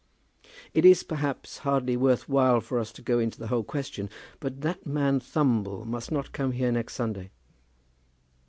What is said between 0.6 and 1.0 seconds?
"It